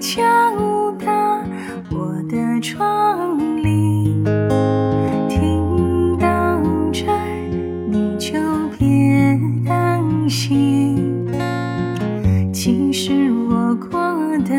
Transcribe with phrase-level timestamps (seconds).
[0.00, 0.22] 敲
[0.92, 1.12] 打
[1.90, 4.24] 我的窗棂。
[5.28, 6.58] 听到
[6.90, 7.18] 这儿，
[7.86, 8.32] 你就
[8.78, 11.28] 别担心，
[12.50, 14.00] 其实我过
[14.48, 14.54] 得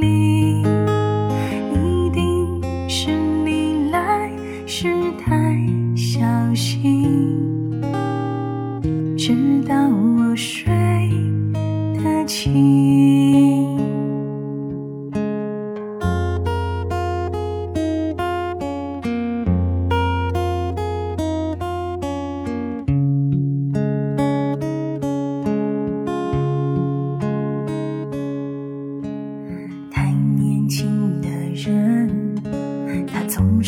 [0.00, 0.62] 里？
[1.72, 3.10] 一定是
[3.44, 4.30] 你来
[4.66, 5.56] 时太
[5.94, 6.20] 小
[6.54, 7.80] 心，
[9.16, 10.72] 直到我睡
[11.94, 12.79] 得轻。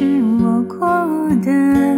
[0.00, 0.06] 是
[0.42, 0.78] 我过
[1.44, 1.89] 的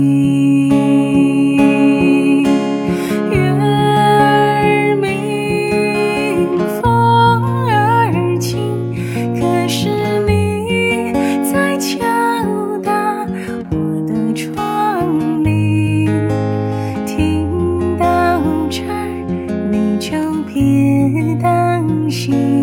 [0.00, 0.68] 听
[3.30, 8.94] 月儿明风儿轻
[9.38, 9.90] 可是
[10.26, 11.12] 你
[11.52, 11.98] 在敲
[12.82, 13.26] 打
[13.70, 15.06] 我的窗
[15.44, 16.08] 棂
[17.04, 18.40] 听到
[18.70, 19.06] 这儿
[19.70, 20.08] 你就
[20.44, 22.59] 别担心。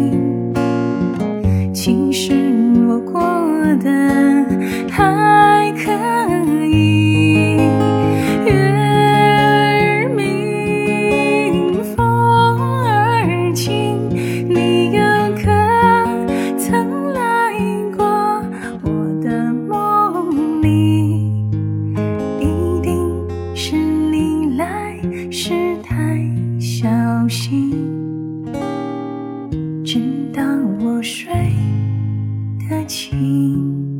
[29.90, 30.02] 直
[30.34, 30.44] 到
[30.82, 31.32] 我睡
[32.70, 33.98] 得轻。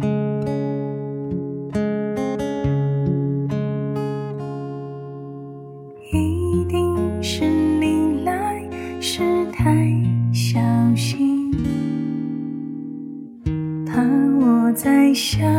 [6.12, 8.70] 一定是你来
[9.00, 9.22] 时
[9.54, 9.64] 太
[10.34, 10.60] 小
[10.94, 11.50] 心，
[13.86, 14.04] 怕
[14.42, 15.57] 我再想。